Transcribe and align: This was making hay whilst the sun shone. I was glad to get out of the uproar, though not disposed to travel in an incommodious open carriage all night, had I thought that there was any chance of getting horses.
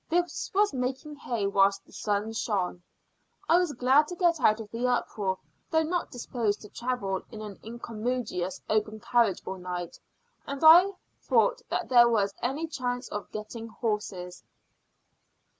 This 0.09 0.49
was 0.55 0.73
making 0.73 1.15
hay 1.17 1.45
whilst 1.45 1.85
the 1.85 1.93
sun 1.93 2.33
shone. 2.33 2.81
I 3.47 3.59
was 3.59 3.73
glad 3.73 4.07
to 4.07 4.15
get 4.15 4.39
out 4.39 4.59
of 4.59 4.71
the 4.71 4.87
uproar, 4.87 5.37
though 5.69 5.83
not 5.83 6.09
disposed 6.09 6.61
to 6.61 6.69
travel 6.69 7.21
in 7.31 7.39
an 7.39 7.59
incommodious 7.61 8.59
open 8.67 8.99
carriage 8.99 9.43
all 9.45 9.59
night, 9.59 9.99
had 10.47 10.63
I 10.63 10.93
thought 11.21 11.61
that 11.69 11.89
there 11.89 12.09
was 12.09 12.33
any 12.41 12.65
chance 12.65 13.09
of 13.09 13.31
getting 13.31 13.67
horses. 13.67 14.43